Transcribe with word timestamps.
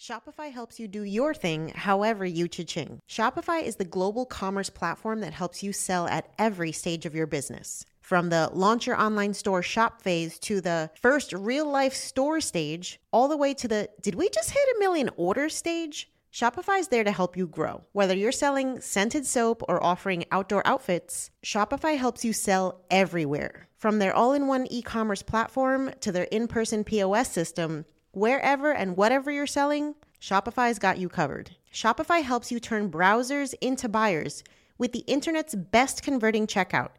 Shopify 0.00 0.50
helps 0.50 0.80
you 0.80 0.88
do 0.88 1.02
your 1.02 1.34
thing 1.34 1.68
however 1.76 2.24
you 2.24 2.48
cha-ching. 2.48 3.00
Shopify 3.06 3.62
is 3.62 3.76
the 3.76 3.84
global 3.84 4.24
commerce 4.24 4.70
platform 4.70 5.20
that 5.20 5.34
helps 5.34 5.62
you 5.62 5.74
sell 5.74 6.06
at 6.08 6.32
every 6.38 6.72
stage 6.72 7.04
of 7.04 7.14
your 7.14 7.26
business. 7.26 7.84
From 8.00 8.30
the 8.30 8.48
launch 8.54 8.86
your 8.86 8.98
online 8.98 9.34
store 9.34 9.62
shop 9.62 10.00
phase 10.00 10.38
to 10.38 10.62
the 10.62 10.90
first 10.94 11.34
real 11.34 11.70
life 11.70 11.92
store 11.92 12.40
stage, 12.40 12.98
all 13.12 13.28
the 13.28 13.36
way 13.36 13.52
to 13.52 13.68
the 13.68 13.90
did 14.00 14.14
we 14.14 14.30
just 14.30 14.52
hit 14.52 14.68
a 14.74 14.78
million 14.78 15.10
orders 15.18 15.54
stage? 15.54 16.10
Shopify 16.32 16.80
is 16.80 16.88
there 16.88 17.04
to 17.04 17.12
help 17.12 17.36
you 17.36 17.46
grow. 17.46 17.84
Whether 17.92 18.14
you're 18.14 18.32
selling 18.32 18.80
scented 18.80 19.26
soap 19.26 19.62
or 19.68 19.84
offering 19.84 20.24
outdoor 20.32 20.66
outfits, 20.66 21.30
Shopify 21.44 21.98
helps 21.98 22.24
you 22.24 22.32
sell 22.32 22.86
everywhere. 22.90 23.68
From 23.76 23.98
their 23.98 24.14
all 24.14 24.32
in 24.32 24.46
one 24.46 24.66
e 24.70 24.80
commerce 24.80 25.22
platform 25.22 25.90
to 26.00 26.10
their 26.10 26.24
in 26.24 26.48
person 26.48 26.84
POS 26.84 27.30
system, 27.30 27.84
wherever 28.12 28.72
and 28.72 28.96
whatever 28.96 29.30
you're 29.30 29.46
selling, 29.46 29.94
Shopify's 30.20 30.78
got 30.78 30.98
you 30.98 31.08
covered. 31.08 31.56
Shopify 31.72 32.22
helps 32.22 32.50
you 32.50 32.60
turn 32.60 32.90
browsers 32.90 33.54
into 33.60 33.88
buyers 33.88 34.42
with 34.78 34.92
the 34.92 35.04
internet's 35.06 35.54
best 35.54 36.02
converting 36.02 36.46
checkout, 36.46 36.90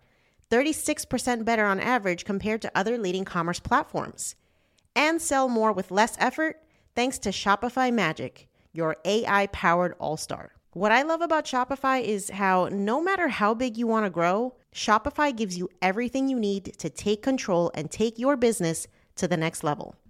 36% 0.49 1.45
better 1.45 1.65
on 1.65 1.79
average 1.79 2.25
compared 2.25 2.61
to 2.61 2.71
other 2.75 2.97
leading 2.97 3.25
commerce 3.25 3.59
platforms. 3.59 4.35
And 4.95 5.21
sell 5.21 5.47
more 5.47 5.71
with 5.71 5.91
less 5.91 6.15
effort 6.19 6.61
thanks 6.95 7.17
to 7.19 7.29
Shopify 7.29 7.91
Magic, 7.93 8.47
your 8.73 8.97
AI 9.05 9.47
powered 9.47 9.95
all 9.99 10.17
star. 10.17 10.51
What 10.73 10.91
I 10.91 11.01
love 11.01 11.21
about 11.21 11.45
Shopify 11.45 12.01
is 12.01 12.29
how 12.29 12.69
no 12.71 13.01
matter 13.01 13.27
how 13.27 13.53
big 13.53 13.77
you 13.77 13.87
want 13.87 14.05
to 14.05 14.09
grow, 14.09 14.55
Shopify 14.73 15.35
gives 15.35 15.57
you 15.57 15.69
everything 15.81 16.29
you 16.29 16.39
need 16.39 16.77
to 16.77 16.89
take 16.89 17.21
control 17.21 17.71
and 17.73 17.91
take 17.91 18.17
your 18.17 18.37
business 18.37 18.87
to 19.15 19.27
the 19.27 19.35
next 19.35 19.63
level. 19.63 19.95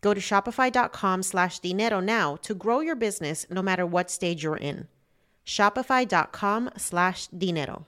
Go 0.00 0.14
to 0.14 0.20
shopify.com 0.20 1.22
slash 1.22 1.58
dinero 1.58 2.00
now 2.00 2.36
to 2.36 2.54
grow 2.54 2.80
your 2.80 2.96
business 2.96 3.46
no 3.50 3.62
matter 3.62 3.84
what 3.84 4.10
stage 4.10 4.42
you're 4.42 4.56
in. 4.56 4.88
Shopify.com 5.44 6.70
slash 6.76 7.26
dinero. 7.28 7.86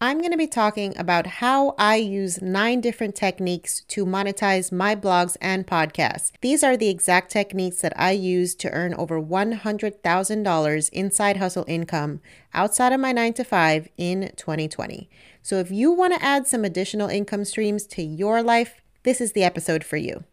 I'm 0.00 0.18
going 0.18 0.30
to 0.30 0.38
be 0.38 0.46
talking 0.46 0.96
about 0.96 1.26
how 1.26 1.74
I 1.76 1.96
use 1.96 2.40
nine 2.40 2.80
different 2.80 3.16
techniques 3.16 3.80
to 3.88 4.06
monetize 4.06 4.70
my 4.70 4.94
blogs 4.94 5.36
and 5.40 5.66
podcasts. 5.66 6.30
These 6.40 6.62
are 6.62 6.76
the 6.76 6.88
exact 6.88 7.32
techniques 7.32 7.80
that 7.80 7.92
I 7.96 8.12
use 8.12 8.54
to 8.56 8.70
earn 8.70 8.94
over 8.94 9.20
$100,000 9.20 10.90
inside 10.90 11.36
hustle 11.38 11.64
income 11.66 12.20
outside 12.54 12.92
of 12.92 13.00
my 13.00 13.10
nine 13.10 13.32
to 13.32 13.42
five 13.42 13.88
in 13.96 14.30
2020. 14.36 15.10
So 15.42 15.56
if 15.56 15.72
you 15.72 15.90
want 15.90 16.14
to 16.14 16.24
add 16.24 16.46
some 16.46 16.64
additional 16.64 17.08
income 17.08 17.44
streams 17.44 17.84
to 17.88 18.02
your 18.02 18.40
life, 18.40 18.80
this 19.02 19.20
is 19.20 19.32
the 19.32 19.44
episode 19.44 19.84
for 19.84 19.96
you. 19.96 20.24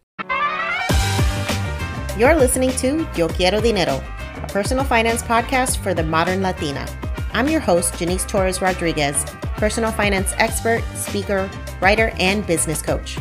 You're 2.18 2.36
listening 2.36 2.72
to 2.78 3.08
Yo 3.16 3.28
Quiero 3.28 3.62
Dinero, 3.62 4.02
a 4.42 4.48
personal 4.48 4.84
finance 4.84 5.22
podcast 5.22 5.78
for 5.78 5.94
the 5.94 6.04
modern 6.04 6.42
Latina. 6.42 6.88
I'm 7.34 7.50
your 7.50 7.60
host, 7.60 7.98
Janice 8.00 8.26
Torres 8.26 8.62
Rodriguez, 8.62 9.26
personal 9.58 9.92
finance 9.92 10.34
expert, 10.38 10.84
speaker, 10.96 11.50
writer, 11.82 12.12
and 12.18 12.46
business 12.48 12.82
coach. 12.82 13.18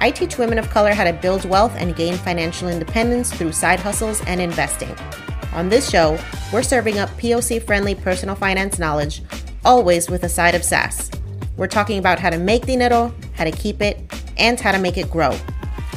I 0.00 0.10
teach 0.10 0.38
women 0.38 0.58
of 0.58 0.70
color 0.70 0.94
how 0.94 1.04
to 1.04 1.12
build 1.12 1.44
wealth 1.44 1.74
and 1.76 1.94
gain 1.94 2.14
financial 2.14 2.68
independence 2.68 3.32
through 3.32 3.52
side 3.52 3.80
hustles 3.80 4.22
and 4.26 4.40
investing. 4.40 4.96
On 5.52 5.68
this 5.68 5.90
show, 5.90 6.18
we're 6.52 6.62
serving 6.62 6.98
up 6.98 7.10
POC 7.10 7.62
friendly 7.62 7.94
personal 7.94 8.34
finance 8.34 8.78
knowledge 8.78 9.22
always 9.64 10.08
with 10.08 10.24
a 10.24 10.28
side 10.28 10.54
of 10.54 10.64
sass. 10.64 11.10
We're 11.56 11.66
talking 11.66 11.98
about 11.98 12.18
how 12.18 12.30
to 12.30 12.38
make 12.38 12.64
dinero, 12.64 13.14
how 13.34 13.44
to 13.44 13.50
keep 13.50 13.82
it, 13.82 14.00
and 14.40 14.58
how 14.58 14.72
to 14.72 14.78
make 14.78 14.96
it 14.96 15.10
grow. 15.10 15.30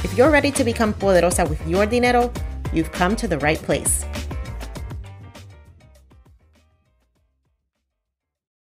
If 0.04 0.16
you're 0.18 0.30
ready 0.30 0.52
to 0.52 0.64
become 0.64 0.94
poderosa 0.94 1.50
with 1.50 1.66
your 1.68 1.86
dinero, 1.86 2.32
you've 2.74 2.92
come 2.92 3.16
to 3.16 3.28
the 3.28 3.40
right 3.40 3.58
place. 3.58 4.06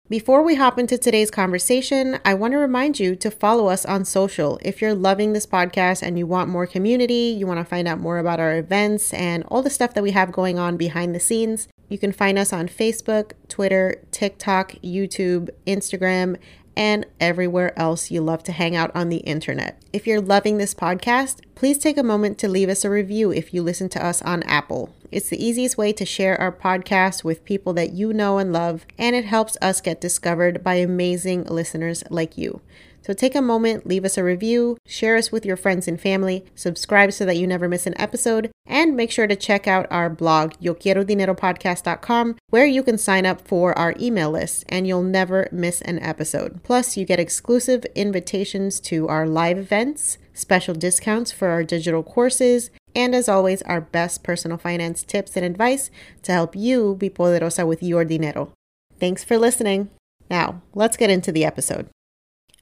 Before 0.08 0.42
we 0.42 0.56
hop 0.56 0.78
into 0.78 0.98
today's 0.98 1.30
conversation, 1.30 2.18
I 2.22 2.34
want 2.34 2.52
to 2.52 2.58
remind 2.58 3.00
you 3.00 3.16
to 3.16 3.30
follow 3.30 3.68
us 3.68 3.86
on 3.86 4.04
social. 4.04 4.58
If 4.60 4.82
you're 4.82 4.94
loving 4.94 5.32
this 5.32 5.46
podcast 5.46 6.02
and 6.02 6.18
you 6.18 6.26
want 6.26 6.50
more 6.50 6.66
community, 6.66 7.34
you 7.34 7.46
want 7.46 7.60
to 7.60 7.64
find 7.64 7.88
out 7.88 7.98
more 7.98 8.18
about 8.18 8.38
our 8.38 8.58
events 8.58 9.14
and 9.14 9.42
all 9.44 9.62
the 9.62 9.70
stuff 9.70 9.94
that 9.94 10.02
we 10.02 10.10
have 10.10 10.30
going 10.30 10.58
on 10.58 10.76
behind 10.76 11.14
the 11.14 11.18
scenes, 11.18 11.66
you 11.88 11.96
can 11.96 12.12
find 12.12 12.38
us 12.38 12.52
on 12.52 12.68
Facebook, 12.68 13.32
Twitter, 13.48 14.02
TikTok, 14.10 14.72
YouTube, 14.84 15.48
Instagram, 15.66 16.36
and 16.76 17.06
everywhere 17.20 17.78
else 17.78 18.10
you 18.10 18.20
love 18.20 18.42
to 18.44 18.52
hang 18.52 18.74
out 18.74 18.90
on 18.94 19.08
the 19.08 19.18
internet. 19.18 19.80
If 19.92 20.06
you're 20.06 20.20
loving 20.20 20.58
this 20.58 20.74
podcast, 20.74 21.40
please 21.54 21.78
take 21.78 21.98
a 21.98 22.02
moment 22.02 22.38
to 22.38 22.48
leave 22.48 22.68
us 22.68 22.84
a 22.84 22.90
review 22.90 23.30
if 23.30 23.52
you 23.52 23.62
listen 23.62 23.88
to 23.90 24.04
us 24.04 24.22
on 24.22 24.42
Apple. 24.44 24.94
It's 25.10 25.28
the 25.28 25.44
easiest 25.44 25.76
way 25.76 25.92
to 25.92 26.06
share 26.06 26.40
our 26.40 26.50
podcast 26.50 27.22
with 27.22 27.44
people 27.44 27.74
that 27.74 27.92
you 27.92 28.14
know 28.14 28.38
and 28.38 28.52
love, 28.52 28.86
and 28.98 29.14
it 29.14 29.26
helps 29.26 29.58
us 29.60 29.82
get 29.82 30.00
discovered 30.00 30.64
by 30.64 30.74
amazing 30.76 31.44
listeners 31.44 32.02
like 32.08 32.38
you. 32.38 32.62
So 33.02 33.12
take 33.12 33.34
a 33.34 33.42
moment, 33.42 33.86
leave 33.86 34.04
us 34.04 34.16
a 34.16 34.24
review, 34.24 34.78
share 34.86 35.16
us 35.16 35.32
with 35.32 35.44
your 35.44 35.56
friends 35.56 35.88
and 35.88 36.00
family, 36.00 36.44
subscribe 36.54 37.12
so 37.12 37.26
that 37.26 37.36
you 37.36 37.46
never 37.46 37.68
miss 37.68 37.86
an 37.86 38.00
episode, 38.00 38.50
and 38.64 38.96
make 38.96 39.10
sure 39.10 39.26
to 39.26 39.34
check 39.34 39.66
out 39.66 39.86
our 39.90 40.08
blog, 40.08 40.52
YoQuieroDineroPodcast.com, 40.62 42.36
where 42.50 42.66
you 42.66 42.82
can 42.82 42.96
sign 42.96 43.26
up 43.26 43.40
for 43.40 43.76
our 43.76 43.94
email 43.98 44.30
list 44.30 44.64
and 44.68 44.86
you'll 44.86 45.02
never 45.02 45.48
miss 45.50 45.80
an 45.82 45.98
episode. 45.98 46.62
Plus, 46.62 46.96
you 46.96 47.04
get 47.04 47.18
exclusive 47.18 47.84
invitations 47.96 48.78
to 48.80 49.08
our 49.08 49.26
live 49.26 49.58
events, 49.58 50.18
special 50.32 50.74
discounts 50.74 51.32
for 51.32 51.48
our 51.48 51.64
digital 51.64 52.04
courses, 52.04 52.70
and 52.94 53.14
as 53.14 53.28
always, 53.28 53.62
our 53.62 53.80
best 53.80 54.22
personal 54.22 54.58
finance 54.58 55.02
tips 55.02 55.36
and 55.36 55.44
advice 55.44 55.90
to 56.22 56.32
help 56.32 56.54
you 56.54 56.94
be 56.94 57.10
poderosa 57.10 57.66
with 57.66 57.82
your 57.82 58.04
dinero. 58.04 58.52
Thanks 59.00 59.24
for 59.24 59.38
listening. 59.38 59.90
Now, 60.30 60.62
let's 60.74 60.96
get 60.96 61.10
into 61.10 61.32
the 61.32 61.44
episode. 61.44 61.88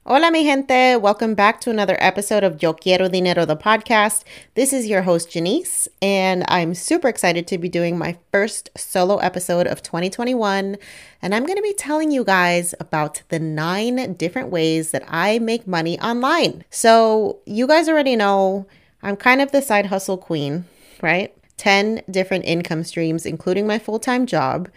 Hola, 0.06 0.30
mi 0.30 0.44
gente. 0.44 0.96
Welcome 0.96 1.34
back 1.34 1.60
to 1.60 1.68
another 1.68 1.98
episode 2.00 2.42
of 2.42 2.62
Yo 2.62 2.72
Quiero 2.72 3.06
Dinero, 3.06 3.44
the 3.44 3.54
podcast. 3.54 4.24
This 4.54 4.72
is 4.72 4.86
your 4.86 5.02
host, 5.02 5.30
Janice, 5.30 5.88
and 6.00 6.42
I'm 6.48 6.72
super 6.72 7.06
excited 7.06 7.46
to 7.48 7.58
be 7.58 7.68
doing 7.68 7.98
my 7.98 8.16
first 8.32 8.70
solo 8.78 9.18
episode 9.18 9.66
of 9.66 9.82
2021. 9.82 10.78
And 11.20 11.34
I'm 11.34 11.44
going 11.44 11.58
to 11.58 11.62
be 11.62 11.74
telling 11.74 12.10
you 12.10 12.24
guys 12.24 12.74
about 12.80 13.22
the 13.28 13.38
nine 13.38 14.14
different 14.14 14.48
ways 14.48 14.90
that 14.92 15.04
I 15.06 15.38
make 15.38 15.66
money 15.66 16.00
online. 16.00 16.64
So, 16.70 17.40
you 17.44 17.66
guys 17.66 17.86
already 17.86 18.16
know 18.16 18.66
I'm 19.02 19.16
kind 19.16 19.42
of 19.42 19.52
the 19.52 19.60
side 19.60 19.86
hustle 19.86 20.16
queen, 20.16 20.64
right? 21.02 21.36
10 21.58 22.04
different 22.10 22.46
income 22.46 22.84
streams, 22.84 23.26
including 23.26 23.66
my 23.66 23.78
full 23.78 23.98
time 23.98 24.24
job. 24.24 24.70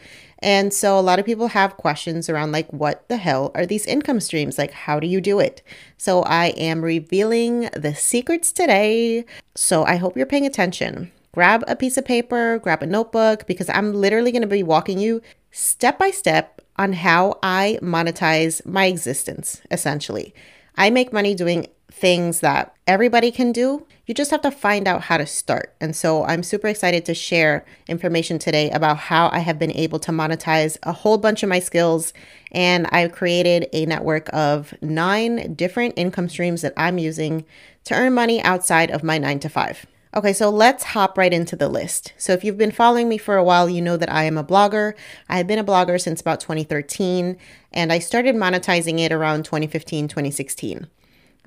And 0.43 0.73
so 0.73 0.99
a 0.99 1.01
lot 1.01 1.19
of 1.19 1.25
people 1.25 1.47
have 1.47 1.77
questions 1.77 2.29
around 2.29 2.51
like, 2.51 2.71
what 2.73 3.07
the 3.07 3.15
hell 3.15 3.51
are 3.55 3.65
these 3.65 3.85
income 3.85 4.19
streams? 4.19 4.57
Like, 4.57 4.71
how 4.71 4.99
do 4.99 5.07
you 5.07 5.21
do 5.21 5.39
it? 5.39 5.63
So 5.97 6.21
I 6.23 6.47
am 6.47 6.83
revealing 6.83 7.69
the 7.73 7.95
secrets 7.95 8.51
today. 8.51 9.23
So 9.55 9.85
I 9.85 9.95
hope 9.95 10.17
you're 10.17 10.25
paying 10.25 10.45
attention. 10.45 11.13
Grab 11.31 11.63
a 11.65 11.77
piece 11.77 11.97
of 11.97 12.03
paper, 12.03 12.59
grab 12.59 12.83
a 12.83 12.85
notebook, 12.85 13.47
because 13.47 13.69
I'm 13.69 13.93
literally 13.93 14.33
going 14.33 14.41
to 14.41 14.47
be 14.47 14.63
walking 14.63 14.99
you 14.99 15.21
step 15.51 15.97
by 15.97 16.11
step 16.11 16.61
on 16.75 16.91
how 16.91 17.39
I 17.41 17.79
monetize 17.81 18.65
my 18.65 18.87
existence, 18.87 19.61
essentially. 19.71 20.35
I 20.75 20.89
make 20.89 21.13
money 21.13 21.35
doing 21.35 21.67
things 22.03 22.41
that 22.41 22.75
everybody 22.85 23.31
can 23.31 23.53
do. 23.53 23.87
You 24.05 24.13
just 24.13 24.31
have 24.31 24.41
to 24.41 24.51
find 24.51 24.89
out 24.89 25.03
how 25.03 25.15
to 25.15 25.25
start. 25.25 25.73
And 25.79 25.95
so 25.95 26.25
I'm 26.25 26.43
super 26.43 26.67
excited 26.67 27.05
to 27.05 27.13
share 27.13 27.63
information 27.87 28.37
today 28.37 28.69
about 28.71 28.97
how 28.97 29.29
I 29.31 29.39
have 29.39 29.57
been 29.57 29.71
able 29.71 29.99
to 29.99 30.11
monetize 30.11 30.77
a 30.83 30.91
whole 30.91 31.17
bunch 31.17 31.43
of 31.43 31.49
my 31.49 31.59
skills. 31.59 32.11
And 32.51 32.87
I've 32.91 33.13
created 33.13 33.69
a 33.71 33.85
network 33.85 34.29
of 34.33 34.73
nine 34.81 35.53
different 35.53 35.93
income 35.95 36.27
streams 36.27 36.61
that 36.61 36.73
I'm 36.75 36.97
using 36.97 37.45
to 37.85 37.93
earn 37.93 38.13
money 38.13 38.43
outside 38.43 38.91
of 38.91 39.01
my 39.01 39.17
nine 39.17 39.39
to 39.39 39.47
five. 39.47 39.85
Okay, 40.13 40.33
so 40.33 40.49
let's 40.49 40.83
hop 40.83 41.17
right 41.17 41.31
into 41.31 41.55
the 41.55 41.69
list. 41.69 42.11
So, 42.17 42.33
if 42.33 42.43
you've 42.43 42.57
been 42.57 42.71
following 42.71 43.07
me 43.07 43.17
for 43.17 43.37
a 43.37 43.43
while, 43.43 43.67
you 43.69 43.81
know 43.81 43.97
that 43.97 44.11
I 44.11 44.25
am 44.25 44.37
a 44.37 44.43
blogger. 44.43 44.93
I 45.29 45.37
have 45.37 45.47
been 45.47 45.57
a 45.57 45.63
blogger 45.63 45.99
since 45.99 46.21
about 46.21 46.39
2013, 46.39 47.35
and 47.71 47.91
I 47.91 47.97
started 47.97 48.35
monetizing 48.35 48.99
it 48.99 49.11
around 49.11 49.45
2015, 49.45 50.09
2016. 50.09 50.87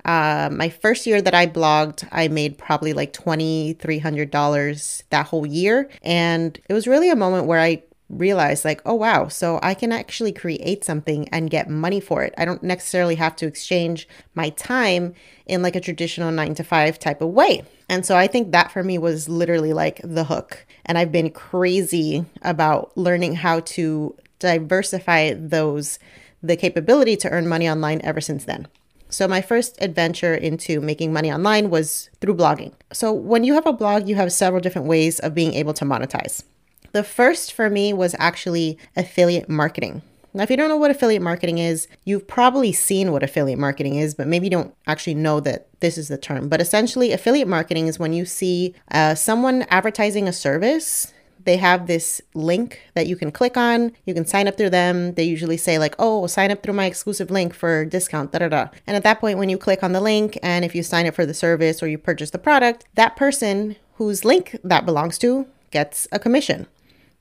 Uh, 0.05 0.49
my 0.51 0.69
first 0.69 1.05
year 1.05 1.21
that 1.21 1.33
I 1.33 1.47
blogged, 1.47 2.07
I 2.11 2.27
made 2.27 2.57
probably 2.57 2.93
like 2.93 3.13
$2,300 3.13 5.03
that 5.09 5.25
whole 5.25 5.45
year. 5.45 5.89
And 6.01 6.59
it 6.69 6.73
was 6.73 6.87
really 6.87 7.09
a 7.09 7.15
moment 7.15 7.45
where 7.45 7.59
I 7.59 7.83
realized, 8.09 8.63
like, 8.63 8.81
oh, 8.85 8.93
wow, 8.93 9.27
so 9.27 9.59
I 9.61 9.73
can 9.73 9.91
actually 9.91 10.31
create 10.31 10.85
something 10.85 11.27
and 11.29 11.49
get 11.49 11.69
money 11.69 11.99
for 11.99 12.23
it. 12.23 12.33
I 12.37 12.45
don't 12.45 12.63
necessarily 12.63 13.15
have 13.15 13.35
to 13.37 13.47
exchange 13.47 14.07
my 14.33 14.49
time 14.51 15.13
in 15.45 15.61
like 15.61 15.75
a 15.75 15.81
traditional 15.81 16.31
nine 16.31 16.55
to 16.55 16.63
five 16.63 16.99
type 16.99 17.21
of 17.21 17.29
way. 17.29 17.63
And 17.89 18.05
so 18.05 18.15
I 18.15 18.27
think 18.27 18.51
that 18.51 18.71
for 18.71 18.83
me 18.83 18.97
was 18.97 19.27
literally 19.29 19.73
like 19.73 19.99
the 20.03 20.25
hook. 20.25 20.65
And 20.85 20.97
I've 20.97 21.11
been 21.11 21.31
crazy 21.31 22.25
about 22.41 22.97
learning 22.97 23.35
how 23.35 23.59
to 23.61 24.15
diversify 24.39 25.33
those, 25.33 25.99
the 26.41 26.55
capability 26.55 27.17
to 27.17 27.29
earn 27.29 27.47
money 27.47 27.69
online 27.69 28.01
ever 28.03 28.21
since 28.21 28.45
then. 28.45 28.67
So, 29.09 29.27
my 29.27 29.41
first 29.41 29.77
adventure 29.81 30.33
into 30.33 30.81
making 30.81 31.13
money 31.13 31.31
online 31.31 31.69
was 31.69 32.09
through 32.19 32.35
blogging. 32.35 32.73
So, 32.91 33.13
when 33.13 33.43
you 33.43 33.53
have 33.53 33.65
a 33.65 33.73
blog, 33.73 34.07
you 34.07 34.15
have 34.15 34.31
several 34.31 34.61
different 34.61 34.87
ways 34.87 35.19
of 35.19 35.33
being 35.33 35.53
able 35.53 35.73
to 35.75 35.85
monetize. 35.85 36.43
The 36.91 37.03
first 37.03 37.53
for 37.53 37.69
me 37.69 37.93
was 37.93 38.15
actually 38.19 38.77
affiliate 38.95 39.49
marketing. 39.49 40.01
Now, 40.33 40.43
if 40.43 40.51
you 40.51 40.57
don't 40.57 40.69
know 40.69 40.77
what 40.77 40.91
affiliate 40.91 41.21
marketing 41.21 41.57
is, 41.57 41.87
you've 42.03 42.27
probably 42.27 42.71
seen 42.71 43.11
what 43.11 43.23
affiliate 43.23 43.57
marketing 43.57 43.95
is, 43.95 44.13
but 44.13 44.27
maybe 44.27 44.45
you 44.45 44.51
don't 44.51 44.73
actually 44.85 45.15
know 45.15 45.39
that 45.39 45.67
this 45.79 45.97
is 45.97 46.09
the 46.09 46.17
term. 46.17 46.47
But 46.49 46.61
essentially, 46.61 47.11
affiliate 47.11 47.47
marketing 47.47 47.87
is 47.87 47.97
when 47.97 48.13
you 48.13 48.25
see 48.25 48.75
uh, 48.91 49.15
someone 49.15 49.63
advertising 49.69 50.27
a 50.27 50.33
service 50.33 51.13
they 51.47 51.55
have 51.55 51.87
this 51.87 52.21
link 52.33 52.81
that 52.93 53.07
you 53.07 53.15
can 53.15 53.31
click 53.31 53.55
on. 53.55 53.93
You 54.05 54.13
can 54.13 54.25
sign 54.25 54.49
up 54.49 54.57
through 54.57 54.71
them. 54.71 55.13
They 55.13 55.23
usually 55.23 55.55
say, 55.55 55.79
like, 55.79 55.95
oh, 55.97 56.27
sign 56.27 56.51
up 56.51 56.61
through 56.61 56.73
my 56.73 56.85
exclusive 56.85 57.31
link 57.31 57.53
for 57.53 57.85
discount, 57.85 58.33
da 58.33 58.39
da 58.39 58.49
da. 58.49 58.67
And 58.85 58.97
at 58.97 59.03
that 59.03 59.21
point, 59.21 59.39
when 59.39 59.47
you 59.47 59.57
click 59.57 59.81
on 59.81 59.93
the 59.93 60.01
link 60.01 60.37
and 60.43 60.65
if 60.65 60.75
you 60.75 60.83
sign 60.83 61.07
up 61.07 61.15
for 61.15 61.25
the 61.25 61.33
service 61.33 61.81
or 61.81 61.87
you 61.87 61.97
purchase 61.97 62.31
the 62.31 62.37
product, 62.37 62.85
that 62.95 63.15
person 63.15 63.77
whose 63.95 64.25
link 64.25 64.59
that 64.61 64.85
belongs 64.85 65.17
to 65.19 65.47
gets 65.71 66.05
a 66.11 66.19
commission. 66.19 66.67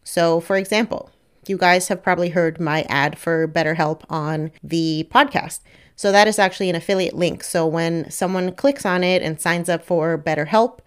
So, 0.02 0.40
for 0.40 0.56
example, 0.56 1.10
you 1.46 1.56
guys 1.56 1.86
have 1.86 2.02
probably 2.02 2.30
heard 2.30 2.58
my 2.58 2.82
ad 2.88 3.16
for 3.16 3.46
BetterHelp 3.46 4.02
on 4.10 4.50
the 4.60 5.08
podcast. 5.08 5.60
So, 5.94 6.10
that 6.10 6.26
is 6.26 6.40
actually 6.40 6.68
an 6.68 6.74
affiliate 6.74 7.14
link. 7.14 7.44
So, 7.44 7.64
when 7.64 8.10
someone 8.10 8.52
clicks 8.52 8.84
on 8.84 9.04
it 9.04 9.22
and 9.22 9.40
signs 9.40 9.68
up 9.68 9.84
for 9.84 10.18
BetterHelp, 10.18 10.80